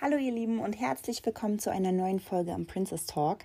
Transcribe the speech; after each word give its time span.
Hallo 0.00 0.16
ihr 0.16 0.32
Lieben 0.32 0.58
und 0.58 0.72
herzlich 0.72 1.24
willkommen 1.24 1.60
zu 1.60 1.70
einer 1.70 1.92
neuen 1.92 2.18
Folge 2.18 2.52
am 2.52 2.66
Princess 2.66 3.06
Talk. 3.06 3.44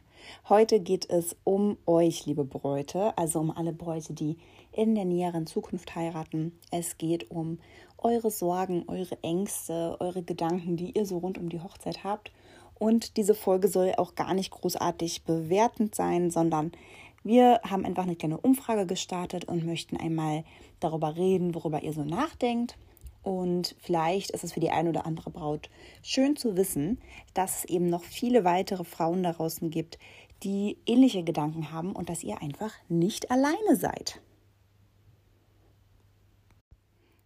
Heute 0.49 0.79
geht 0.79 1.07
es 1.09 1.35
um 1.43 1.77
euch, 1.85 2.25
liebe 2.25 2.43
Bräute, 2.43 3.15
also 3.17 3.39
um 3.39 3.51
alle 3.51 3.71
Bräute, 3.71 4.13
die 4.13 4.35
in 4.71 4.95
der 4.95 5.05
näheren 5.05 5.45
Zukunft 5.45 5.95
heiraten. 5.95 6.57
Es 6.71 6.97
geht 6.97 7.29
um 7.29 7.59
eure 7.99 8.31
Sorgen, 8.31 8.83
eure 8.87 9.21
Ängste, 9.21 9.95
eure 9.99 10.23
Gedanken, 10.23 10.75
die 10.75 10.97
ihr 10.97 11.05
so 11.05 11.19
rund 11.19 11.37
um 11.37 11.49
die 11.49 11.61
Hochzeit 11.61 12.03
habt. 12.03 12.31
Und 12.79 13.15
diese 13.17 13.35
Folge 13.35 13.67
soll 13.67 13.93
auch 13.97 14.15
gar 14.15 14.33
nicht 14.33 14.49
großartig 14.49 15.25
bewertend 15.25 15.93
sein, 15.93 16.31
sondern 16.31 16.71
wir 17.23 17.61
haben 17.63 17.85
einfach 17.85 18.03
eine 18.03 18.15
kleine 18.15 18.39
Umfrage 18.39 18.87
gestartet 18.87 19.45
und 19.45 19.67
möchten 19.67 19.97
einmal 19.97 20.43
darüber 20.79 21.15
reden, 21.15 21.53
worüber 21.53 21.83
ihr 21.83 21.93
so 21.93 22.03
nachdenkt 22.03 22.75
und 23.21 23.75
vielleicht 23.79 24.31
ist 24.31 24.43
es 24.43 24.53
für 24.53 24.59
die 24.59 24.71
eine 24.71 24.89
oder 24.89 25.05
andere 25.05 25.29
Braut 25.29 25.69
schön 26.01 26.35
zu 26.35 26.55
wissen, 26.55 26.99
dass 27.33 27.59
es 27.59 27.65
eben 27.65 27.87
noch 27.87 28.03
viele 28.03 28.43
weitere 28.43 28.83
Frauen 28.83 29.23
da 29.23 29.33
draußen 29.33 29.69
gibt, 29.69 29.99
die 30.43 30.77
ähnliche 30.85 31.23
Gedanken 31.23 31.71
haben 31.71 31.91
und 31.91 32.09
dass 32.09 32.23
ihr 32.23 32.41
einfach 32.41 32.73
nicht 32.87 33.29
alleine 33.29 33.75
seid. 33.75 34.21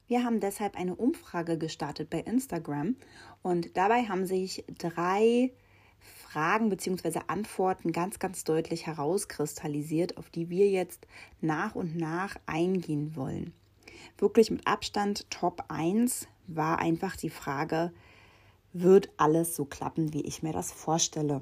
Wir 0.08 0.23
haben 0.23 0.40
deshalb 0.40 0.76
eine 0.76 0.95
Umfrage 0.95 1.58
gestartet 1.58 2.10
bei 2.10 2.20
Instagram 2.20 2.96
und 3.41 3.77
dabei 3.77 4.04
haben 4.04 4.26
sich 4.26 4.66
drei 4.77 5.54
Fragen 5.99 6.70
bzw. 6.70 7.21
Antworten 7.27 7.91
ganz, 7.91 8.20
ganz 8.20 8.44
deutlich 8.44 8.88
herauskristallisiert, 8.88 10.18
auf 10.18 10.30
die 10.30 10.49
wir 10.49 10.70
jetzt 10.70 11.07
nach 11.40 11.76
und 11.76 11.96
nach 11.96 12.35
eingehen 12.46 13.16
wollen 13.16 13.54
wirklich 14.17 14.52
mit 14.52 14.67
Abstand 14.67 15.30
Top 15.30 15.66
1 15.70 16.27
war 16.48 16.80
einfach 16.80 17.16
die 17.16 17.30
Frage, 17.30 17.91
wird 18.73 19.09
alles 19.17 19.55
so 19.55 19.66
klappen, 19.66 20.13
wie 20.13 20.21
ich 20.21 20.43
mir 20.43 20.53
das 20.53 20.71
vorstelle? 20.71 21.41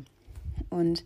Und 0.69 1.05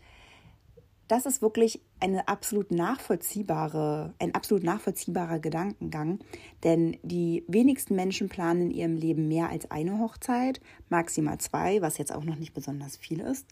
das 1.07 1.27
ist 1.27 1.41
wirklich 1.41 1.81
eine 1.99 2.27
absolut 2.27 2.71
nachvollziehbare, 2.71 4.13
ein 4.19 4.33
absolut 4.33 4.63
nachvollziehbarer 4.63 5.39
Gedankengang, 5.39 6.19
denn 6.63 6.97
die 7.03 7.43
wenigsten 7.47 7.95
Menschen 7.95 8.27
planen 8.27 8.61
in 8.63 8.71
ihrem 8.71 8.95
Leben 8.95 9.27
mehr 9.27 9.49
als 9.49 9.69
eine 9.69 9.99
Hochzeit, 9.99 10.61
maximal 10.89 11.37
zwei, 11.37 11.81
was 11.81 11.99
jetzt 11.99 12.13
auch 12.13 12.23
noch 12.23 12.37
nicht 12.37 12.53
besonders 12.53 12.97
viel 12.97 13.19
ist 13.19 13.45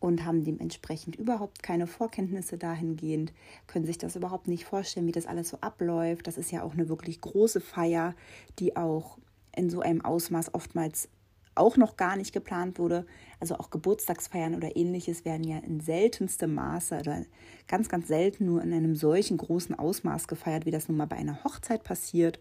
und 0.00 0.24
haben 0.24 0.44
dementsprechend 0.44 1.16
überhaupt 1.16 1.62
keine 1.62 1.86
Vorkenntnisse 1.86 2.58
dahingehend, 2.58 3.32
können 3.66 3.86
sich 3.86 3.98
das 3.98 4.16
überhaupt 4.16 4.48
nicht 4.48 4.64
vorstellen, 4.64 5.06
wie 5.06 5.12
das 5.12 5.26
alles 5.26 5.48
so 5.48 5.58
abläuft. 5.60 6.26
Das 6.26 6.38
ist 6.38 6.50
ja 6.50 6.62
auch 6.62 6.74
eine 6.74 6.88
wirklich 6.88 7.20
große 7.20 7.60
Feier, 7.60 8.14
die 8.58 8.76
auch 8.76 9.18
in 9.54 9.70
so 9.70 9.80
einem 9.80 10.04
Ausmaß 10.04 10.54
oftmals 10.54 11.08
auch 11.56 11.76
noch 11.76 11.96
gar 11.96 12.16
nicht 12.16 12.32
geplant 12.32 12.78
wurde. 12.78 13.06
Also 13.40 13.56
auch 13.56 13.70
Geburtstagsfeiern 13.70 14.54
oder 14.54 14.76
ähnliches 14.76 15.24
werden 15.24 15.44
ja 15.44 15.58
in 15.58 15.80
seltenstem 15.80 16.54
Maße 16.54 16.98
oder 16.98 17.24
ganz, 17.66 17.88
ganz 17.88 18.08
selten 18.08 18.44
nur 18.44 18.62
in 18.62 18.72
einem 18.72 18.94
solchen 18.94 19.38
großen 19.38 19.74
Ausmaß 19.78 20.28
gefeiert, 20.28 20.66
wie 20.66 20.70
das 20.70 20.88
nun 20.88 20.98
mal 20.98 21.06
bei 21.06 21.16
einer 21.16 21.42
Hochzeit 21.44 21.82
passiert. 21.82 22.38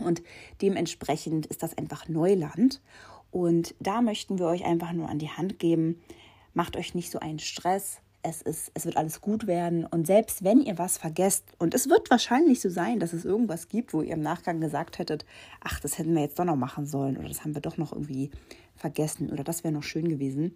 Und 0.00 0.22
dementsprechend 0.62 1.46
ist 1.46 1.62
das 1.62 1.76
einfach 1.76 2.08
Neuland. 2.08 2.80
Und 3.30 3.74
da 3.80 4.02
möchten 4.02 4.38
wir 4.38 4.46
euch 4.46 4.64
einfach 4.64 4.92
nur 4.92 5.08
an 5.08 5.18
die 5.18 5.30
Hand 5.30 5.58
geben, 5.58 6.00
macht 6.54 6.76
euch 6.76 6.94
nicht 6.94 7.10
so 7.10 7.18
einen 7.20 7.38
Stress. 7.38 7.98
Es, 8.24 8.40
ist, 8.40 8.70
es 8.74 8.84
wird 8.84 8.96
alles 8.96 9.20
gut 9.20 9.48
werden. 9.48 9.84
Und 9.84 10.06
selbst 10.06 10.44
wenn 10.44 10.60
ihr 10.60 10.78
was 10.78 10.96
vergesst, 10.96 11.44
und 11.58 11.74
es 11.74 11.88
wird 11.88 12.08
wahrscheinlich 12.08 12.60
so 12.60 12.68
sein, 12.68 13.00
dass 13.00 13.12
es 13.12 13.24
irgendwas 13.24 13.68
gibt, 13.68 13.92
wo 13.92 14.00
ihr 14.00 14.14
im 14.14 14.20
Nachgang 14.20 14.60
gesagt 14.60 14.98
hättet, 14.98 15.24
ach, 15.60 15.80
das 15.80 15.98
hätten 15.98 16.14
wir 16.14 16.22
jetzt 16.22 16.38
doch 16.38 16.44
noch 16.44 16.56
machen 16.56 16.86
sollen 16.86 17.16
oder 17.16 17.28
das 17.28 17.42
haben 17.42 17.54
wir 17.54 17.62
doch 17.62 17.78
noch 17.78 17.92
irgendwie 17.92 18.30
vergessen 18.76 19.30
oder 19.30 19.42
das 19.42 19.64
wäre 19.64 19.74
noch 19.74 19.82
schön 19.82 20.08
gewesen, 20.08 20.54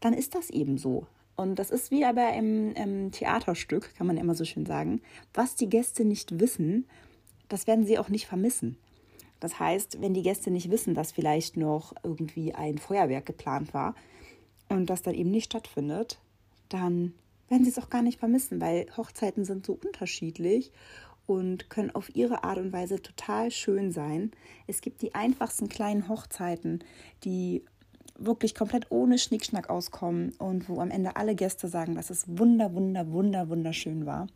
dann 0.00 0.14
ist 0.14 0.34
das 0.34 0.48
eben 0.48 0.78
so. 0.78 1.06
Und 1.36 1.56
das 1.56 1.70
ist 1.70 1.90
wie 1.90 2.04
aber 2.04 2.32
im, 2.32 2.72
im 2.74 3.12
Theaterstück, 3.12 3.94
kann 3.94 4.06
man 4.06 4.16
immer 4.16 4.34
so 4.34 4.44
schön 4.44 4.66
sagen, 4.66 5.02
was 5.34 5.54
die 5.54 5.68
Gäste 5.68 6.04
nicht 6.04 6.40
wissen, 6.40 6.88
das 7.48 7.66
werden 7.66 7.86
sie 7.86 7.98
auch 7.98 8.08
nicht 8.08 8.26
vermissen. 8.26 8.76
Das 9.40 9.60
heißt, 9.60 10.00
wenn 10.00 10.14
die 10.14 10.22
Gäste 10.22 10.50
nicht 10.50 10.70
wissen, 10.70 10.94
dass 10.94 11.12
vielleicht 11.12 11.56
noch 11.56 11.94
irgendwie 12.02 12.54
ein 12.54 12.78
Feuerwerk 12.78 13.26
geplant 13.26 13.72
war, 13.72 13.94
und 14.68 14.90
das 14.90 15.02
dann 15.02 15.14
eben 15.14 15.30
nicht 15.30 15.46
stattfindet, 15.46 16.18
dann 16.68 17.14
werden 17.48 17.64
sie 17.64 17.70
es 17.70 17.78
auch 17.78 17.90
gar 17.90 18.02
nicht 18.02 18.18
vermissen, 18.18 18.60
weil 18.60 18.86
Hochzeiten 18.96 19.44
sind 19.44 19.64
so 19.64 19.78
unterschiedlich 19.82 20.70
und 21.26 21.70
können 21.70 21.90
auf 21.90 22.14
ihre 22.14 22.44
Art 22.44 22.58
und 22.58 22.72
Weise 22.72 23.02
total 23.02 23.50
schön 23.50 23.92
sein. 23.92 24.32
Es 24.66 24.80
gibt 24.80 25.02
die 25.02 25.14
einfachsten 25.14 25.68
kleinen 25.68 26.08
Hochzeiten, 26.08 26.84
die 27.24 27.64
wirklich 28.18 28.54
komplett 28.54 28.90
ohne 28.90 29.18
Schnickschnack 29.18 29.70
auskommen 29.70 30.32
und 30.38 30.68
wo 30.68 30.80
am 30.80 30.90
Ende 30.90 31.16
alle 31.16 31.34
Gäste 31.34 31.68
sagen, 31.68 31.94
dass 31.94 32.10
es 32.10 32.24
wunder, 32.26 32.74
wunder, 32.74 33.12
wunder, 33.12 33.48
wunderschön 33.48 34.06
war. 34.06 34.26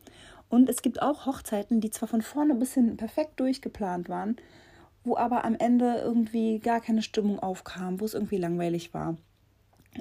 Und 0.48 0.68
es 0.68 0.82
gibt 0.82 1.02
auch 1.02 1.26
Hochzeiten, 1.26 1.80
die 1.80 1.90
zwar 1.90 2.08
von 2.08 2.22
vorne 2.22 2.54
bis 2.54 2.74
hinten 2.74 2.96
perfekt 2.96 3.40
durchgeplant 3.40 4.08
waren, 4.08 4.36
wo 5.02 5.16
aber 5.16 5.44
am 5.44 5.56
Ende 5.56 5.96
irgendwie 5.96 6.60
gar 6.60 6.80
keine 6.80 7.02
Stimmung 7.02 7.40
aufkam, 7.40 8.00
wo 8.00 8.04
es 8.04 8.14
irgendwie 8.14 8.36
langweilig 8.36 8.94
war 8.94 9.16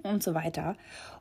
und 0.03 0.23
so 0.23 0.33
weiter. 0.33 0.75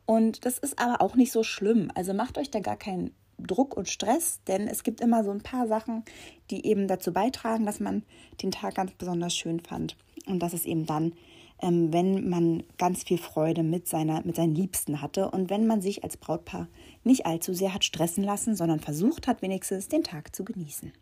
Und 0.06 0.44
das 0.44 0.58
ist 0.58 0.78
aber 0.78 1.02
auch 1.02 1.16
nicht 1.16 1.32
so 1.32 1.42
schlimm. 1.42 1.90
Also 1.94 2.14
macht 2.14 2.38
euch 2.38 2.50
da 2.50 2.60
gar 2.60 2.76
keinen 2.76 3.12
Druck 3.38 3.76
und 3.76 3.88
Stress, 3.88 4.40
denn 4.46 4.68
es 4.68 4.82
gibt 4.82 5.00
immer 5.00 5.24
so 5.24 5.30
ein 5.30 5.42
paar 5.42 5.66
Sachen, 5.66 6.04
die 6.50 6.66
eben 6.66 6.88
dazu 6.88 7.12
beitragen, 7.12 7.66
dass 7.66 7.80
man 7.80 8.02
den 8.42 8.50
Tag 8.50 8.74
ganz 8.74 8.92
besonders 8.92 9.34
schön 9.34 9.60
fand. 9.60 9.96
Und 10.26 10.40
das 10.40 10.52
ist 10.52 10.66
eben 10.66 10.86
dann, 10.86 11.14
ähm, 11.62 11.92
wenn 11.92 12.28
man 12.28 12.62
ganz 12.78 13.02
viel 13.02 13.18
Freude 13.18 13.62
mit, 13.62 13.88
seiner, 13.88 14.22
mit 14.24 14.36
seinen 14.36 14.54
Liebsten 14.54 15.00
hatte 15.02 15.30
und 15.30 15.50
wenn 15.50 15.66
man 15.66 15.80
sich 15.80 16.04
als 16.04 16.16
Brautpaar 16.16 16.68
nicht 17.04 17.26
allzu 17.26 17.54
sehr 17.54 17.74
hat 17.74 17.84
stressen 17.84 18.24
lassen, 18.24 18.54
sondern 18.54 18.80
versucht 18.80 19.26
hat, 19.26 19.42
wenigstens 19.42 19.88
den 19.88 20.02
Tag 20.02 20.34
zu 20.34 20.44
genießen. 20.44 20.92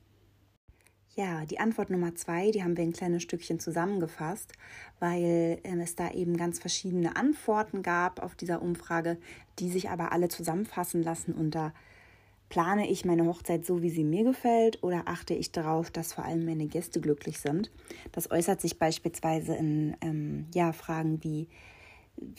Ja, 1.18 1.44
die 1.46 1.58
Antwort 1.58 1.90
Nummer 1.90 2.14
zwei, 2.14 2.52
die 2.52 2.62
haben 2.62 2.76
wir 2.76 2.84
ein 2.84 2.92
kleines 2.92 3.24
Stückchen 3.24 3.58
zusammengefasst, 3.58 4.52
weil 5.00 5.58
äh, 5.64 5.82
es 5.82 5.96
da 5.96 6.12
eben 6.12 6.36
ganz 6.36 6.60
verschiedene 6.60 7.16
Antworten 7.16 7.82
gab 7.82 8.22
auf 8.22 8.36
dieser 8.36 8.62
Umfrage, 8.62 9.18
die 9.58 9.68
sich 9.68 9.90
aber 9.90 10.12
alle 10.12 10.28
zusammenfassen 10.28 11.02
lassen 11.02 11.34
unter 11.34 11.74
plane 12.50 12.88
ich 12.88 13.04
meine 13.04 13.26
Hochzeit 13.26 13.66
so, 13.66 13.82
wie 13.82 13.90
sie 13.90 14.04
mir 14.04 14.22
gefällt 14.22 14.80
oder 14.84 15.02
achte 15.06 15.34
ich 15.34 15.50
darauf, 15.50 15.90
dass 15.90 16.12
vor 16.12 16.24
allem 16.24 16.44
meine 16.44 16.68
Gäste 16.68 17.00
glücklich 17.00 17.40
sind. 17.40 17.72
Das 18.12 18.30
äußert 18.30 18.60
sich 18.60 18.78
beispielsweise 18.78 19.56
in 19.56 19.96
ähm, 20.00 20.46
ja, 20.54 20.72
Fragen 20.72 21.24
wie, 21.24 21.48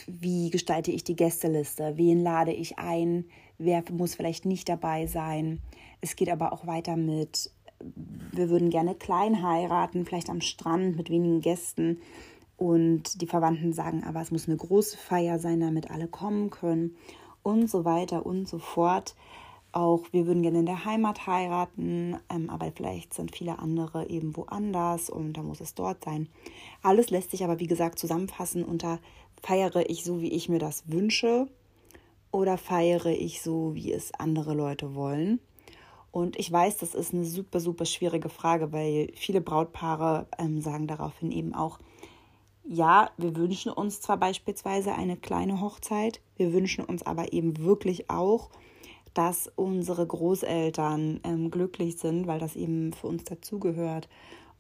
wie 0.08 0.52
gestalte 0.52 0.92
ich 0.92 1.04
die 1.04 1.18
Gästeliste, 1.18 1.98
wen 1.98 2.24
lade 2.24 2.54
ich 2.54 2.80
ein, 2.80 3.26
wer 3.58 3.84
muss 3.92 4.16
vielleicht 4.16 4.46
nicht 4.46 4.70
dabei 4.70 5.06
sein. 5.06 5.60
Es 6.00 6.16
geht 6.16 6.30
aber 6.30 6.54
auch 6.54 6.66
weiter 6.66 6.96
mit 6.96 7.52
wir 7.80 8.50
würden 8.50 8.70
gerne 8.70 8.96
klein 8.96 9.44
heiraten, 9.44 10.06
vielleicht 10.06 10.30
am 10.30 10.42
Strand 10.42 10.98
mit 10.98 11.10
wenigen 11.10 11.42
Gästen. 11.42 12.02
Und 12.58 13.22
die 13.22 13.28
Verwandten 13.28 13.72
sagen, 13.72 14.04
aber 14.04 14.22
es 14.22 14.32
muss 14.32 14.48
eine 14.48 14.58
große 14.58 14.98
Feier 14.98 15.40
sein, 15.40 15.62
damit 15.62 15.92
alle 15.92 16.08
kommen 16.08 16.50
können 16.50 16.96
und 17.42 17.70
so 17.70 17.86
weiter 17.86 18.26
und 18.26 18.50
so 18.50 18.60
fort. 18.60 19.16
Auch 19.72 20.02
wir 20.12 20.26
würden 20.26 20.42
gerne 20.42 20.60
in 20.60 20.66
der 20.66 20.84
Heimat 20.84 21.28
heiraten, 21.28 22.18
ähm, 22.30 22.50
aber 22.50 22.72
vielleicht 22.76 23.14
sind 23.14 23.36
viele 23.36 23.60
andere 23.60 24.10
eben 24.10 24.36
woanders 24.36 25.10
und 25.10 25.34
da 25.34 25.44
muss 25.44 25.62
es 25.62 25.76
dort 25.76 26.04
sein. 26.04 26.28
Alles 26.82 27.12
lässt 27.12 27.32
sich 27.32 27.44
aber, 27.44 27.60
wie 27.60 27.68
gesagt, 27.68 28.00
zusammenfassen 28.00 28.66
unter 28.66 29.00
feiere 29.42 29.90
ich 29.90 30.04
so, 30.04 30.22
wie 30.22 30.32
ich 30.32 30.50
mir 30.50 30.60
das 30.60 30.92
wünsche 30.92 31.48
oder 32.32 32.58
feiere 32.58 33.12
ich 33.12 33.42
so, 33.42 33.76
wie 33.76 33.94
es 33.94 34.14
andere 34.16 34.54
Leute 34.54 34.96
wollen. 34.96 35.40
Und 36.12 36.38
ich 36.40 36.52
weiß, 36.52 36.78
das 36.78 36.96
ist 36.96 37.14
eine 37.14 37.26
super, 37.26 37.60
super 37.60 37.86
schwierige 37.86 38.30
Frage, 38.30 38.72
weil 38.72 39.12
viele 39.16 39.42
Brautpaare 39.42 40.28
ähm, 40.38 40.62
sagen 40.62 40.88
daraufhin 40.88 41.32
eben 41.32 41.54
auch, 41.54 41.80
ja, 42.64 43.12
wir 43.18 43.36
wünschen 43.36 43.72
uns 43.72 44.02
zwar 44.02 44.18
beispielsweise 44.18 44.94
eine 44.94 45.18
kleine 45.18 45.60
Hochzeit, 45.60 46.22
wir 46.38 46.54
wünschen 46.54 46.86
uns 46.86 47.04
aber 47.04 47.34
eben 47.34 47.58
wirklich 47.58 48.10
auch, 48.10 48.50
dass 49.14 49.52
unsere 49.56 50.06
Großeltern 50.06 51.20
ähm, 51.24 51.52
glücklich 51.52 51.98
sind, 51.98 52.28
weil 52.28 52.40
das 52.40 52.56
eben 52.56 52.94
für 52.94 53.08
uns 53.08 53.24
dazugehört. 53.24 54.08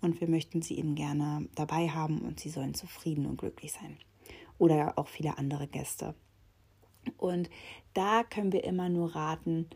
Und 0.01 0.21
wir 0.21 0.29
möchten 0.29 0.61
sie 0.61 0.77
eben 0.77 0.95
gerne 0.95 1.47
dabei 1.55 1.89
haben 1.89 2.21
und 2.21 2.39
sie 2.39 2.49
sollen 2.49 2.73
zufrieden 2.73 3.25
und 3.25 3.37
glücklich 3.37 3.73
sein. 3.73 3.97
Oder 4.57 4.93
auch 4.97 5.07
viele 5.07 5.37
andere 5.37 5.67
Gäste. 5.67 6.15
Und 7.17 7.49
da 7.93 8.23
können 8.23 8.51
wir 8.53 8.63
immer 8.63 8.89
nur 8.89 9.15
raten, 9.15 9.69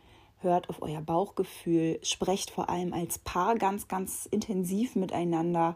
hört 0.44 0.70
auf 0.70 0.82
euer 0.82 1.02
Bauchgefühl, 1.02 2.00
sprecht 2.04 2.52
vor 2.52 2.70
allem 2.70 2.94
als 2.94 3.20
Paar 3.20 3.56
ganz, 3.56 3.88
ganz 3.88 4.28
intensiv 4.30 4.96
miteinander 4.96 5.76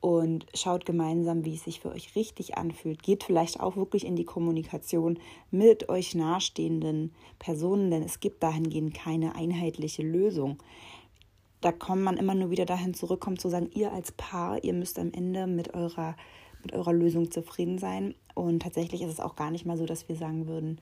und 0.00 0.46
schaut 0.54 0.84
gemeinsam, 0.84 1.44
wie 1.44 1.54
es 1.54 1.64
sich 1.64 1.80
für 1.80 1.90
euch 1.90 2.14
richtig 2.14 2.58
anfühlt. 2.58 3.02
Geht 3.02 3.24
vielleicht 3.24 3.60
auch 3.60 3.76
wirklich 3.76 4.04
in 4.04 4.16
die 4.16 4.24
Kommunikation 4.24 5.18
mit 5.50 5.88
euch 5.88 6.14
nahestehenden 6.14 7.14
Personen, 7.38 7.90
denn 7.90 8.02
es 8.02 8.20
gibt 8.20 8.42
dahingehend 8.42 8.94
keine 8.94 9.34
einheitliche 9.34 10.02
Lösung. 10.02 10.58
Da 11.60 11.72
kommt 11.72 12.02
man 12.02 12.18
immer 12.18 12.34
nur 12.34 12.50
wieder 12.50 12.66
dahin 12.66 12.92
zurückkommt 12.92 13.40
zu 13.40 13.48
sagen, 13.48 13.70
ihr 13.72 13.92
als 13.92 14.12
Paar, 14.12 14.62
ihr 14.62 14.74
müsst 14.74 14.98
am 14.98 15.12
Ende 15.12 15.46
mit 15.46 15.72
eurer 15.72 16.16
mit 16.64 16.72
eurer 16.72 16.92
Lösung 16.92 17.30
zufrieden 17.30 17.78
sein. 17.78 18.14
Und 18.34 18.62
tatsächlich 18.62 19.02
ist 19.02 19.12
es 19.12 19.20
auch 19.20 19.36
gar 19.36 19.50
nicht 19.50 19.66
mal 19.66 19.76
so, 19.76 19.86
dass 19.86 20.08
wir 20.08 20.16
sagen 20.16 20.46
würden, 20.46 20.80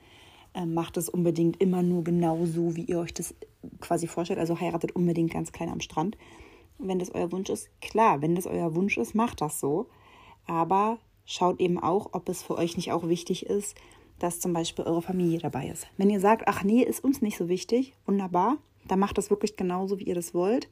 macht 0.66 0.96
es 0.96 1.08
unbedingt 1.08 1.60
immer 1.60 1.82
nur 1.82 2.04
genau 2.04 2.44
so, 2.44 2.76
wie 2.76 2.84
ihr 2.84 2.98
euch 2.98 3.14
das 3.14 3.34
quasi 3.80 4.06
vorstellt. 4.06 4.38
Also 4.38 4.60
heiratet 4.60 4.92
unbedingt 4.92 5.32
ganz 5.32 5.52
klein 5.52 5.70
am 5.70 5.80
Strand. 5.80 6.16
Wenn 6.78 6.98
das 6.98 7.14
euer 7.14 7.32
Wunsch 7.32 7.48
ist, 7.48 7.68
klar, 7.80 8.22
wenn 8.22 8.34
das 8.34 8.46
euer 8.46 8.74
Wunsch 8.74 8.98
ist, 8.98 9.14
macht 9.14 9.40
das 9.40 9.60
so. 9.60 9.86
Aber 10.46 10.98
schaut 11.24 11.60
eben 11.60 11.78
auch, 11.78 12.10
ob 12.12 12.28
es 12.28 12.42
für 12.42 12.56
euch 12.56 12.76
nicht 12.76 12.92
auch 12.92 13.08
wichtig 13.08 13.46
ist, 13.46 13.76
dass 14.18 14.40
zum 14.40 14.52
Beispiel 14.52 14.84
eure 14.84 15.02
Familie 15.02 15.38
dabei 15.38 15.68
ist. 15.68 15.86
Wenn 15.96 16.10
ihr 16.10 16.20
sagt, 16.20 16.46
ach 16.46 16.62
nee, 16.62 16.82
ist 16.82 17.02
uns 17.02 17.22
nicht 17.22 17.36
so 17.36 17.48
wichtig, 17.48 17.94
wunderbar, 18.06 18.58
dann 18.86 18.98
macht 18.98 19.18
das 19.18 19.30
wirklich 19.30 19.56
genauso, 19.56 19.98
wie 19.98 20.04
ihr 20.04 20.14
das 20.14 20.34
wollt. 20.34 20.68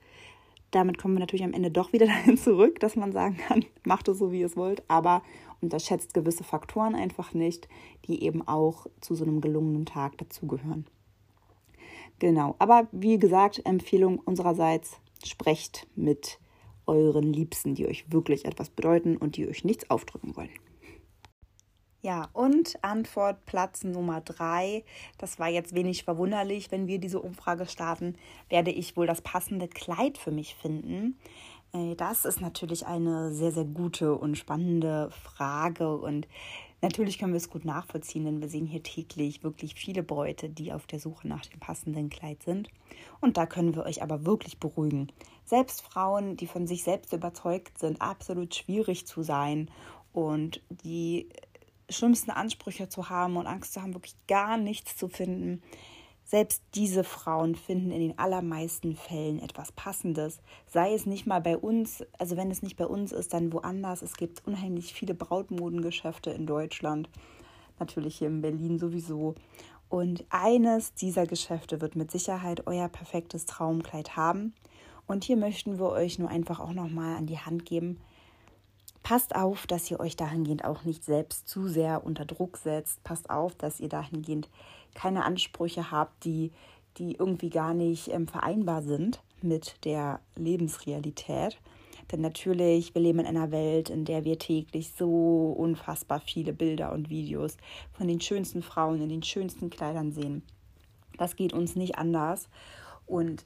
Damit 0.71 0.99
kommen 0.99 1.15
wir 1.15 1.21
natürlich 1.21 1.45
am 1.45 1.53
Ende 1.53 1.71
doch 1.71 1.93
wieder 1.93 2.07
dahin 2.07 2.37
zurück, 2.37 2.81
dass 2.81 2.97
man 2.97 3.13
sagen 3.13 3.37
kann, 3.37 3.65
macht 3.85 4.09
es 4.09 4.19
so, 4.19 4.31
wie 4.31 4.41
ihr 4.41 4.47
es 4.47 4.57
wollt, 4.57 4.83
aber 4.89 5.23
unterschätzt 5.61 6.15
gewisse 6.15 6.45
Faktoren 6.45 6.95
einfach 6.95 7.35
nicht, 7.35 7.69
die 8.07 8.25
eben 8.25 8.47
auch 8.47 8.87
zu 9.01 9.15
so 9.15 9.25
einem 9.25 9.41
gelungenen 9.41 9.87
Tag 9.87 10.19
dazugehören. 10.19 10.87
Genau, 12.19 12.55
aber 12.59 12.87
wie 12.93 13.19
gesagt, 13.19 13.63
Empfehlung 13.65 14.19
unsererseits, 14.19 15.01
sprecht 15.25 15.87
mit 15.97 16.39
euren 16.87 17.33
Liebsten, 17.33 17.75
die 17.75 17.87
euch 17.87 18.11
wirklich 18.11 18.45
etwas 18.45 18.71
bedeuten 18.71 19.17
und 19.17 19.37
die 19.37 19.49
euch 19.49 19.65
nichts 19.65 19.89
aufdrücken 19.91 20.37
wollen. 20.37 20.51
Ja, 22.03 22.31
und 22.33 22.83
Antwort 22.83 23.45
Platz 23.45 23.85
Nummer 23.85 24.23
drei. 24.23 24.85
Das 25.19 25.39
war 25.39 25.49
jetzt 25.49 25.75
wenig 25.75 26.05
verwunderlich, 26.05 26.71
wenn 26.71 26.87
wir 26.87 26.99
diese 26.99 27.21
Umfrage 27.21 27.67
starten, 27.67 28.17
werde 28.49 28.71
ich 28.71 28.97
wohl 28.97 29.07
das 29.07 29.21
passende 29.21 29.69
Kleid 29.69 30.17
für 30.17 30.31
mich 30.31 30.55
finden. 30.55 31.19
Äh, 31.73 31.95
das 31.97 32.25
ist 32.25 32.41
natürlich 32.41 32.87
eine 32.87 33.33
sehr, 33.33 33.53
sehr 33.53 33.65
gute 33.65 34.15
und 34.15 34.37
spannende 34.37 35.11
Frage 35.11 35.97
und 35.97 36.27
natürlich 36.83 37.19
können 37.19 37.33
wir 37.33 37.39
es 37.39 37.51
gut 37.51 37.65
nachvollziehen, 37.65 38.25
denn 38.25 38.41
wir 38.41 38.49
sehen 38.49 38.67
hier 38.67 38.83
täglich 38.83 39.43
wirklich 39.43 39.75
viele 39.75 40.03
Bräute, 40.03 40.49
die 40.49 40.73
auf 40.73 40.87
der 40.87 41.01
Suche 41.01 41.29
nach 41.29 41.45
dem 41.47 41.61
passenden 41.61 42.11
Kleid 42.11 42.43
sind. 42.43 42.69
Und 43.21 43.37
da 43.37 43.47
können 43.47 43.75
wir 43.75 43.85
euch 43.85 44.03
aber 44.03 44.25
wirklich 44.25 44.59
beruhigen. 44.59 45.13
Selbst 45.45 45.83
Frauen, 45.83 46.37
die 46.37 46.47
von 46.47 46.67
sich 46.67 46.83
selbst 46.83 47.13
überzeugt 47.13 47.79
sind, 47.79 48.01
absolut 48.01 48.55
schwierig 48.55 49.07
zu 49.07 49.23
sein 49.23 49.71
und 50.13 50.63
die 50.71 51.29
schlimmsten 51.89 52.31
Ansprüche 52.31 52.89
zu 52.89 53.11
haben 53.11 53.37
und 53.37 53.47
Angst 53.47 53.75
zu 53.75 53.83
haben, 53.83 53.95
wirklich 53.95 54.15
gar 54.29 54.57
nichts 54.57 54.97
zu 54.97 55.09
finden. 55.09 55.63
Selbst 56.31 56.63
diese 56.77 57.03
Frauen 57.03 57.57
finden 57.57 57.91
in 57.91 57.99
den 57.99 58.17
allermeisten 58.21 58.95
Fällen 58.95 59.43
etwas 59.43 59.73
Passendes. 59.73 60.39
Sei 60.69 60.95
es 60.95 61.05
nicht 61.05 61.27
mal 61.27 61.41
bei 61.41 61.57
uns, 61.57 62.05
also 62.21 62.37
wenn 62.37 62.53
es 62.53 62.63
nicht 62.63 62.77
bei 62.77 62.87
uns 62.87 63.11
ist, 63.11 63.35
dann 63.35 63.53
woanders. 63.53 64.01
Es 64.01 64.17
gibt 64.17 64.47
unheimlich 64.47 64.95
viele 64.95 65.15
Brautmodengeschäfte 65.15 66.31
in 66.31 66.47
Deutschland, 66.47 67.09
natürlich 67.81 68.19
hier 68.19 68.29
in 68.29 68.43
Berlin 68.43 68.79
sowieso. 68.79 69.35
Und 69.89 70.25
eines 70.31 70.95
dieser 70.95 71.27
Geschäfte 71.27 71.81
wird 71.81 71.97
mit 71.97 72.13
Sicherheit 72.13 72.65
euer 72.69 72.87
perfektes 72.87 73.45
Traumkleid 73.47 74.15
haben. 74.15 74.55
Und 75.09 75.25
hier 75.25 75.37
möchten 75.37 75.81
wir 75.81 75.89
euch 75.89 76.21
nur 76.21 76.29
einfach 76.29 76.61
auch 76.61 76.75
nochmal 76.75 77.17
an 77.17 77.27
die 77.27 77.39
Hand 77.39 77.67
geben, 77.67 77.99
Passt 79.11 79.35
auf, 79.35 79.67
dass 79.67 79.91
ihr 79.91 79.99
euch 79.99 80.15
dahingehend 80.15 80.65
auch 80.65 80.85
nicht 80.85 81.03
selbst 81.03 81.49
zu 81.49 81.67
sehr 81.67 82.07
unter 82.07 82.25
Druck 82.25 82.59
setzt. 82.59 83.03
Passt 83.03 83.29
auf, 83.29 83.57
dass 83.57 83.81
ihr 83.81 83.89
dahingehend 83.89 84.49
keine 84.95 85.25
Ansprüche 85.25 85.91
habt, 85.91 86.25
die, 86.25 86.53
die 86.97 87.17
irgendwie 87.17 87.51
gar 87.51 87.75
nicht 87.75 88.07
ähm, 88.13 88.29
vereinbar 88.29 88.83
sind 88.83 89.21
mit 89.43 89.85
der 89.85 90.21
Lebensrealität. 90.37 91.59
Denn 92.13 92.21
natürlich, 92.21 92.95
wir 92.95 93.03
leben 93.03 93.19
in 93.19 93.27
einer 93.27 93.51
Welt, 93.51 93.91
in 93.91 94.05
der 94.05 94.25
wir 94.25 94.39
täglich 94.39 94.93
so 94.97 95.57
unfassbar 95.59 96.21
viele 96.21 96.53
Bilder 96.53 96.93
und 96.93 97.11
Videos 97.11 97.57
von 97.91 98.07
den 98.07 98.21
schönsten 98.21 98.63
Frauen 98.63 99.03
in 99.03 99.09
den 99.09 99.25
schönsten 99.25 99.71
Kleidern 99.71 100.13
sehen. 100.13 100.45
Das 101.19 101.35
geht 101.35 101.53
uns 101.53 101.75
nicht 101.75 101.99
anders. 101.99 102.49
Und 103.07 103.45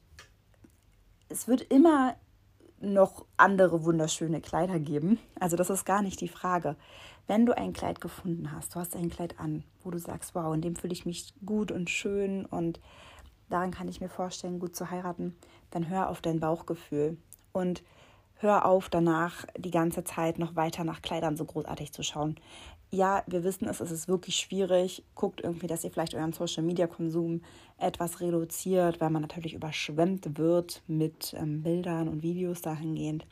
es 1.31 1.49
wird 1.49 1.63
immer 1.63 2.17
noch 2.85 3.25
andere 3.37 3.85
wunderschöne 3.85 4.41
Kleider 4.41 4.79
geben. 4.79 5.19
Also 5.39 5.57
das 5.57 5.71
ist 5.71 5.85
gar 5.85 6.03
nicht 6.03 6.21
die 6.21 6.29
Frage. 6.29 6.77
Wenn 7.27 7.47
du 7.47 7.57
ein 7.57 7.73
Kleid 7.73 8.01
gefunden 8.01 8.53
hast, 8.53 8.75
du 8.75 8.81
hast 8.81 8.95
ein 8.97 9.11
Kleid 9.11 9.41
an, 9.41 9.65
wo 9.83 9.91
du 9.91 9.99
sagst, 9.99 10.35
wow, 10.35 10.55
in 10.55 10.61
dem 10.61 10.77
fühle 10.77 10.93
ich 10.93 11.07
mich 11.07 11.33
gut 11.45 11.73
und 11.73 11.89
schön 11.89 12.45
und 12.45 12.81
daran 13.49 13.71
kann 13.71 13.89
ich 13.89 14.01
mir 14.01 14.09
vorstellen, 14.09 14.59
gut 14.59 14.77
zu 14.77 14.91
heiraten, 14.91 15.35
dann 15.71 15.89
hör 15.89 16.11
auf 16.11 16.21
dein 16.21 16.41
Bauchgefühl 16.41 17.17
und 17.53 17.83
hör 18.37 18.67
auf 18.67 18.89
danach 18.89 19.47
die 19.57 19.71
ganze 19.71 20.05
Zeit 20.05 20.39
noch 20.39 20.57
weiter 20.57 20.85
nach 20.85 21.03
Kleidern 21.03 21.37
so 21.37 21.45
großartig 21.45 21.93
zu 21.93 22.03
schauen 22.03 22.37
ja, 22.95 23.23
wir 23.27 23.45
wissen 23.45 23.69
es, 23.69 23.81
es 23.81 23.91
ist 23.91 24.09
wirklich 24.09 24.37
schwierig. 24.37 25.05
Guckt 25.15 25.41
irgendwie, 25.41 25.67
dass 25.67 25.85
ihr 25.85 25.91
vielleicht 25.91 26.15
euren 26.15 26.33
Social-Media-Konsum 26.33 27.43
etwas 27.79 28.21
reduziert, 28.21 29.01
weil 29.01 29.11
man 29.11 29.23
natürlich 29.23 29.55
überschwemmt 29.55 30.39
wird 30.39 30.83
mit 30.87 31.35
ähm, 31.37 31.63
Bildern 31.63 32.09
und 32.09 32.23
Videos 32.23 32.63
dahingehend. 32.63 33.27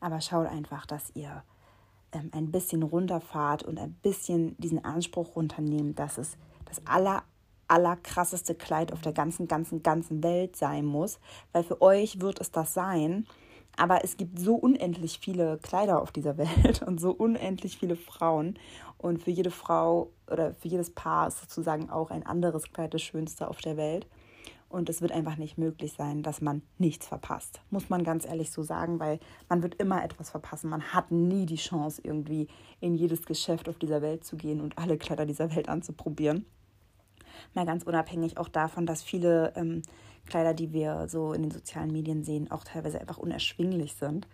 Aber 0.00 0.20
schaut 0.20 0.46
einfach, 0.46 0.86
dass 0.86 1.14
ihr 1.14 1.44
ähm, 2.12 2.30
ein 2.32 2.50
bisschen 2.50 2.82
runterfahrt 2.82 3.62
und 3.62 3.78
ein 3.78 3.92
bisschen 3.92 4.56
diesen 4.58 4.84
Anspruch 4.84 5.36
runternehmt, 5.36 5.98
dass 5.98 6.18
es 6.18 6.36
das 6.64 6.80
aller, 6.86 7.24
aller 7.68 7.96
krasseste 7.96 8.54
Kleid 8.54 8.92
auf 8.92 9.02
der 9.02 9.12
ganzen, 9.12 9.48
ganzen, 9.48 9.82
ganzen 9.82 10.22
Welt 10.22 10.56
sein 10.56 10.84
muss. 10.84 11.18
Weil 11.52 11.64
für 11.64 11.82
euch 11.82 12.20
wird 12.20 12.40
es 12.40 12.50
das 12.50 12.72
sein. 12.72 13.26
Aber 13.76 14.04
es 14.04 14.16
gibt 14.16 14.38
so 14.38 14.54
unendlich 14.54 15.18
viele 15.18 15.58
Kleider 15.58 16.00
auf 16.00 16.12
dieser 16.12 16.36
Welt 16.38 16.82
und 16.82 17.00
so 17.00 17.10
unendlich 17.10 17.78
viele 17.78 17.96
Frauen. 17.96 18.58
Und 18.98 19.22
für 19.22 19.30
jede 19.30 19.50
Frau 19.50 20.10
oder 20.30 20.54
für 20.54 20.68
jedes 20.68 20.90
Paar 20.90 21.28
ist 21.28 21.40
sozusagen 21.40 21.90
auch 21.90 22.10
ein 22.10 22.24
anderes 22.24 22.72
Kleid 22.72 22.94
das 22.94 23.02
Schönste 23.02 23.48
auf 23.48 23.60
der 23.60 23.76
Welt. 23.76 24.06
Und 24.68 24.88
es 24.88 25.00
wird 25.00 25.12
einfach 25.12 25.36
nicht 25.36 25.56
möglich 25.56 25.92
sein, 25.92 26.24
dass 26.24 26.40
man 26.40 26.62
nichts 26.78 27.06
verpasst. 27.06 27.60
Muss 27.70 27.90
man 27.90 28.02
ganz 28.02 28.26
ehrlich 28.26 28.50
so 28.50 28.64
sagen, 28.64 28.98
weil 28.98 29.20
man 29.48 29.62
wird 29.62 29.76
immer 29.76 30.02
etwas 30.02 30.30
verpassen. 30.30 30.68
Man 30.68 30.82
hat 30.82 31.12
nie 31.12 31.46
die 31.46 31.54
Chance, 31.56 32.00
irgendwie 32.02 32.48
in 32.80 32.96
jedes 32.96 33.24
Geschäft 33.24 33.68
auf 33.68 33.78
dieser 33.78 34.02
Welt 34.02 34.24
zu 34.24 34.36
gehen 34.36 34.60
und 34.60 34.76
alle 34.76 34.98
Kleider 34.98 35.26
dieser 35.26 35.54
Welt 35.54 35.68
anzuprobieren. 35.68 36.44
Mal 37.52 37.66
ganz 37.66 37.84
unabhängig 37.84 38.36
auch 38.36 38.48
davon, 38.48 38.84
dass 38.84 39.02
viele 39.02 39.52
ähm, 39.54 39.82
Kleider, 40.26 40.54
die 40.54 40.72
wir 40.72 41.08
so 41.08 41.32
in 41.32 41.42
den 41.42 41.50
sozialen 41.50 41.92
Medien 41.92 42.24
sehen, 42.24 42.50
auch 42.50 42.64
teilweise 42.64 43.00
einfach 43.00 43.18
unerschwinglich 43.18 43.94
sind. 43.94 44.26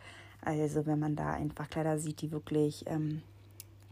Also 0.42 0.86
wenn 0.86 0.98
man 0.98 1.16
da 1.16 1.32
einfach 1.32 1.68
Kleider 1.68 1.98
sieht, 1.98 2.22
die 2.22 2.32
wirklich 2.32 2.84
ähm, 2.86 3.22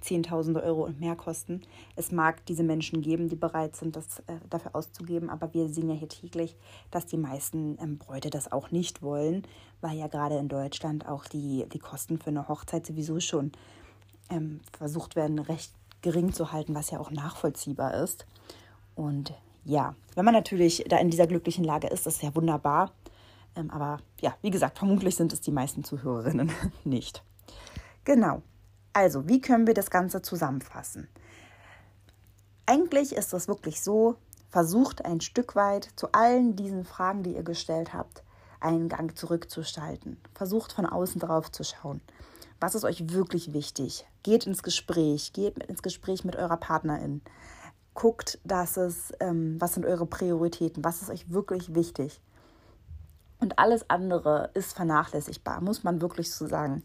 Zehntausende 0.01 0.63
Euro 0.63 0.85
und 0.85 1.01
mehr 1.01 1.17
kosten. 1.17 1.63
Es 1.97 2.13
mag 2.13 2.47
diese 2.47 2.63
Menschen 2.63 3.03
geben, 3.03 3.29
die 3.29 3.35
bereit 3.35 3.75
sind, 3.75 3.97
das 3.97 4.21
äh, 4.21 4.39
dafür 4.49 4.77
auszugeben, 4.77 5.29
aber 5.29 5.53
wir 5.55 5.69
sehen 5.69 5.89
ja 5.89 5.97
hier 5.97 6.09
täglich, 6.09 6.55
dass 6.93 7.07
die 7.07 7.17
meisten 7.17 7.77
ähm, 7.83 7.99
Bräute 7.99 8.31
das 8.31 8.53
auch 8.53 8.71
nicht 8.71 9.03
wollen, 9.03 9.43
weil 9.81 9.99
ja 9.99 10.07
gerade 10.07 10.39
in 10.39 10.49
Deutschland 10.49 11.09
auch 11.09 11.25
die, 11.27 11.67
die 11.73 11.81
Kosten 11.81 12.19
für 12.21 12.31
eine 12.31 12.47
Hochzeit 12.47 12.87
sowieso 12.87 13.19
schon 13.19 13.51
ähm, 14.31 14.61
versucht 14.71 15.17
werden, 15.17 15.41
recht 15.41 15.73
gering 16.01 16.33
zu 16.33 16.53
halten, 16.53 16.77
was 16.77 16.93
ja 16.93 17.01
auch 17.01 17.11
nachvollziehbar 17.11 17.95
ist. 17.95 18.25
Und 18.95 19.35
ja, 19.69 19.95
wenn 20.15 20.25
man 20.25 20.35
natürlich 20.35 20.85
da 20.89 20.97
in 20.97 21.11
dieser 21.11 21.27
glücklichen 21.27 21.63
Lage 21.63 21.89
ist, 21.89 22.07
ist 22.07 22.23
ja 22.23 22.35
wunderbar. 22.35 22.91
Ähm, 23.55 23.71
aber 23.71 23.99
ja, 24.21 24.35
wie 24.41 24.51
gesagt, 24.51 24.79
vermutlich 24.79 25.15
sind 25.15 25.33
es 25.33 25.43
die 25.43 25.53
meisten 25.53 25.85
Zuhörerinnen 25.85 26.51
nicht. 26.85 27.23
Genau. 28.05 28.43
Also, 28.95 29.29
wie 29.29 29.43
können 29.43 29.67
wir 29.67 29.75
das 29.75 29.91
Ganze 29.91 30.23
zusammenfassen? 30.23 31.07
Eigentlich 32.65 33.15
ist 33.15 33.35
es 33.35 33.47
wirklich 33.47 33.83
so, 33.83 34.17
versucht 34.49 35.05
ein 35.05 35.21
Stück 35.21 35.55
weit 35.55 35.91
zu 35.97 36.13
allen 36.13 36.57
diesen 36.57 36.85
Fragen, 36.85 37.23
die 37.23 37.35
ihr 37.35 37.43
gestellt 37.43 37.93
habt, 37.93 38.23
einen 38.61 38.89
Gang 38.89 39.17
zurückzuschalten. 39.17 40.17
Versucht 40.35 40.73
von 40.73 40.87
außen 40.87 41.21
drauf 41.21 41.53
zu 41.53 41.63
schauen. 41.63 42.01
Was 42.59 42.75
ist 42.75 42.85
euch 42.85 43.13
wirklich 43.13 43.53
wichtig? 43.53 44.07
Geht 44.23 44.47
ins 44.47 44.63
Gespräch, 44.63 45.35
geht 45.35 45.59
ins 45.65 45.83
Gespräch 45.83 46.25
mit 46.25 46.37
eurer 46.37 46.57
Partnerin 46.57 47.21
guckt, 47.99 48.39
dass 48.45 48.77
es, 48.77 49.13
ähm, 49.19 49.61
was 49.61 49.75
sind 49.75 49.85
eure 49.85 50.07
Prioritäten, 50.07 50.85
was 50.85 51.03
ist 51.03 51.11
euch 51.11 51.33
wirklich 51.33 51.75
wichtig. 51.75 52.21
Und 53.41 53.59
alles 53.59 53.91
andere 53.91 54.51
ist 54.55 54.77
vernachlässigbar, 54.77 55.61
muss 55.61 55.83
man 55.83 56.01
wirklich 56.01 56.31
so 56.31 56.47
sagen. 56.47 56.85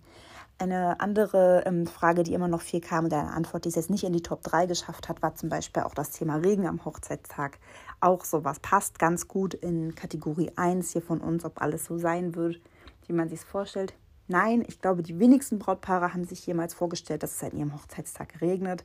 Eine 0.58 1.00
andere 1.02 1.66
ähm, 1.68 1.86
Frage, 1.86 2.24
die 2.24 2.34
immer 2.34 2.48
noch 2.48 2.62
viel 2.62 2.82
kam 2.82 3.06
und 3.06 3.14
eine 3.14 3.32
Antwort, 3.32 3.66
die 3.66 3.70
es 3.70 3.76
jetzt 3.76 3.92
nicht 3.92 4.04
in 4.04 4.14
die 4.14 4.24
Top 4.24 4.42
3 4.42 4.66
geschafft 4.66 5.08
hat, 5.08 5.22
war 5.22 5.36
zum 5.36 5.50
Beispiel 5.50 5.84
auch 5.84 5.94
das 5.94 6.10
Thema 6.10 6.38
Regen 6.38 6.66
am 6.66 6.84
Hochzeitstag. 6.84 7.60
Auch 8.00 8.26
sowas 8.26 8.60
passt 8.60 8.98
ganz 8.98 9.28
gut 9.28 9.54
in 9.54 9.94
Kategorie 9.94 10.52
1 10.56 10.94
hier 10.94 11.04
von 11.04 11.22
uns, 11.22 11.46
ob 11.46 11.62
alles 11.62 11.86
so 11.86 12.00
sein 12.00 12.34
wird, 12.34 12.60
wie 13.06 13.14
man 13.14 13.30
sich 13.30 13.42
es 13.42 13.46
vorstellt. 13.46 13.94
Nein, 14.28 14.64
ich 14.68 14.82
glaube, 14.82 15.04
die 15.04 15.20
wenigsten 15.20 15.60
Brautpaare 15.60 16.12
haben 16.16 16.26
sich 16.26 16.48
jemals 16.48 16.74
vorgestellt, 16.74 17.22
dass 17.22 17.36
es 17.36 17.44
an 17.44 17.56
ihrem 17.56 17.76
Hochzeitstag 17.76 18.42
regnet. 18.42 18.84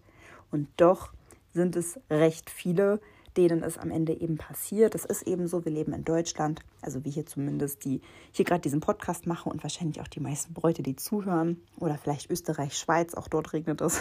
Und 0.51 0.69
doch 0.77 1.13
sind 1.59 1.77
es 1.77 2.01
recht 2.09 2.49
viele, 2.49 3.01
denen 3.37 3.63
es 3.63 3.79
am 3.79 3.91
Ende 3.91 4.13
eben 4.15 4.39
passiert. 4.39 4.95
Es 4.95 5.05
ist 5.05 5.23
eben 5.23 5.47
so, 5.47 5.65
wir 5.65 5.73
leben 5.73 5.93
in 5.93 6.05
Deutschland, 6.05 6.61
also 6.81 7.05
wie 7.05 7.11
hier 7.11 7.27
zumindest, 7.27 7.85
die 7.85 8.01
hier 8.33 8.45
gerade 8.45 8.63
diesen 8.63 8.81
Podcast 8.81 9.27
machen 9.27 9.53
und 9.53 9.63
wahrscheinlich 9.63 10.01
auch 10.01 10.09
die 10.09 10.21
meisten 10.21 10.55
Bräute, 10.55 10.83
die 10.83 10.97
zuhören. 10.97 11.61
Oder 11.79 11.99
vielleicht 11.99 12.31
Österreich, 12.31 12.77
Schweiz, 12.77 13.15
auch 13.15 13.29
dort 13.29 13.53
regnet 13.53 13.81
es. 13.81 14.01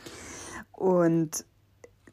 und 0.72 1.44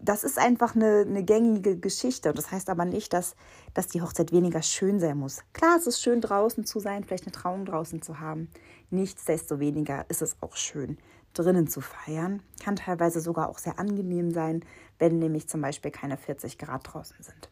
das 0.01 0.23
ist 0.23 0.39
einfach 0.39 0.75
eine, 0.75 1.05
eine 1.07 1.23
gängige 1.23 1.77
Geschichte. 1.77 2.29
Und 2.29 2.38
das 2.38 2.51
heißt 2.51 2.69
aber 2.69 2.85
nicht, 2.85 3.11
dass, 3.13 3.35
dass 3.73 3.88
die 3.88 4.01
Hochzeit 4.01 4.31
weniger 4.31 4.61
schön 4.61 4.99
sein 4.99 5.17
muss. 5.17 5.41
Klar, 5.53 5.77
es 5.77 5.88
ist 5.88 6.01
schön 6.01 6.21
draußen 6.21 6.65
zu 6.65 6.79
sein, 6.79 7.03
vielleicht 7.03 7.25
eine 7.25 7.33
Trauung 7.33 7.65
draußen 7.65 8.01
zu 8.01 8.19
haben. 8.19 8.49
Nichtsdestoweniger 8.91 10.05
ist 10.09 10.21
es 10.21 10.38
auch 10.41 10.55
schön, 10.55 10.97
drinnen 11.39 11.67
zu 11.67 11.81
feiern. 11.81 12.41
Kann 12.62 12.75
teilweise 12.75 13.22
sogar 13.22 13.50
auch 13.50 13.58
sehr 13.58 13.79
angenehm 13.79 14.31
sein, 14.31 14.63
wenn 14.98 15.19
nämlich 15.19 15.48
zum 15.48 15.62
Beispiel 15.62 15.91
keine 15.91 16.17
40 16.17 16.58
Grad 16.58 16.81
draußen 16.84 17.15
sind. 17.22 17.50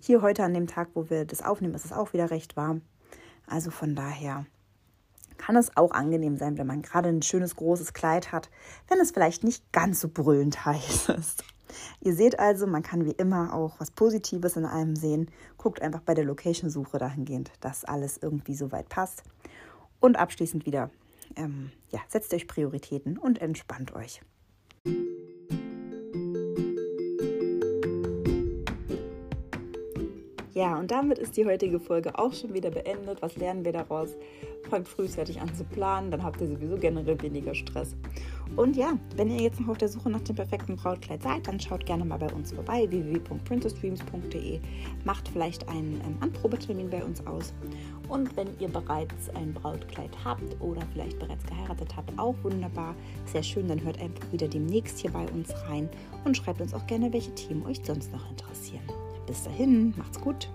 Hier 0.00 0.22
heute 0.22 0.42
an 0.42 0.54
dem 0.54 0.66
Tag, 0.66 0.88
wo 0.94 1.08
wir 1.10 1.24
das 1.24 1.42
aufnehmen, 1.42 1.74
ist 1.74 1.84
es 1.84 1.92
auch 1.92 2.12
wieder 2.12 2.30
recht 2.30 2.56
warm. 2.56 2.82
Also 3.46 3.70
von 3.70 3.94
daher 3.94 4.46
kann 5.36 5.56
es 5.56 5.76
auch 5.76 5.92
angenehm 5.92 6.36
sein, 6.36 6.58
wenn 6.58 6.66
man 6.66 6.82
gerade 6.82 7.08
ein 7.08 7.22
schönes 7.22 7.56
großes 7.56 7.92
Kleid 7.92 8.32
hat, 8.32 8.50
wenn 8.88 9.00
es 9.00 9.12
vielleicht 9.12 9.44
nicht 9.44 9.72
ganz 9.72 10.00
so 10.00 10.08
brüllend 10.08 10.64
heiß 10.64 11.08
ist. 11.18 11.44
Ihr 12.00 12.14
seht 12.14 12.38
also, 12.38 12.66
man 12.66 12.82
kann 12.82 13.06
wie 13.06 13.12
immer 13.12 13.54
auch 13.54 13.78
was 13.78 13.90
Positives 13.90 14.56
in 14.56 14.66
allem 14.66 14.96
sehen. 14.96 15.30
Guckt 15.56 15.80
einfach 15.80 16.00
bei 16.00 16.14
der 16.14 16.24
Location-Suche 16.24 16.98
dahingehend, 16.98 17.50
dass 17.60 17.84
alles 17.84 18.18
irgendwie 18.18 18.54
so 18.54 18.72
weit 18.72 18.88
passt. 18.88 19.22
Und 20.00 20.18
abschließend 20.18 20.66
wieder, 20.66 20.90
ähm, 21.36 21.70
ja, 21.90 22.00
setzt 22.08 22.32
euch 22.34 22.46
Prioritäten 22.46 23.18
und 23.18 23.40
entspannt 23.40 23.94
euch. 23.94 24.20
Ja, 30.54 30.78
und 30.78 30.90
damit 30.90 31.18
ist 31.18 31.36
die 31.36 31.46
heutige 31.46 31.80
Folge 31.80 32.18
auch 32.18 32.32
schon 32.32 32.52
wieder 32.52 32.70
beendet. 32.70 33.22
Was 33.22 33.36
lernen 33.36 33.64
wir 33.64 33.72
daraus? 33.72 34.10
Fangt 34.68 34.86
frühzeitig 34.86 35.40
an 35.40 35.52
zu 35.54 35.64
planen, 35.64 36.10
dann 36.10 36.22
habt 36.22 36.40
ihr 36.40 36.46
sowieso 36.46 36.76
generell 36.76 37.20
weniger 37.22 37.54
Stress. 37.54 37.96
Und 38.56 38.76
ja, 38.76 38.98
wenn 39.16 39.30
ihr 39.30 39.40
jetzt 39.40 39.60
noch 39.60 39.68
auf 39.68 39.78
der 39.78 39.88
Suche 39.88 40.10
nach 40.10 40.20
dem 40.20 40.36
perfekten 40.36 40.76
Brautkleid 40.76 41.22
seid, 41.22 41.48
dann 41.48 41.58
schaut 41.58 41.86
gerne 41.86 42.04
mal 42.04 42.18
bei 42.18 42.32
uns 42.32 42.52
vorbei, 42.52 42.86
www.princessdreams.de. 42.88 44.60
Macht 45.04 45.28
vielleicht 45.28 45.68
einen 45.68 46.00
ähm, 46.04 46.16
Anprobetermin 46.20 46.90
bei 46.90 47.02
uns 47.02 47.26
aus. 47.26 47.54
Und 48.08 48.36
wenn 48.36 48.48
ihr 48.58 48.68
bereits 48.68 49.30
ein 49.30 49.54
Brautkleid 49.54 50.10
habt 50.22 50.60
oder 50.60 50.82
vielleicht 50.92 51.18
bereits 51.18 51.46
geheiratet 51.46 51.96
habt, 51.96 52.18
auch 52.18 52.34
wunderbar. 52.42 52.94
Sehr 53.24 53.42
schön, 53.42 53.68
dann 53.68 53.82
hört 53.82 54.00
einfach 54.00 54.30
wieder 54.32 54.48
demnächst 54.48 54.98
hier 54.98 55.10
bei 55.10 55.26
uns 55.28 55.54
rein 55.68 55.88
und 56.24 56.36
schreibt 56.36 56.60
uns 56.60 56.74
auch 56.74 56.86
gerne, 56.86 57.12
welche 57.12 57.34
Themen 57.34 57.64
euch 57.64 57.80
sonst 57.82 58.12
noch 58.12 58.28
interessieren. 58.30 58.84
Bis 59.26 59.44
dahin, 59.44 59.94
macht's 59.96 60.20
gut. 60.20 60.50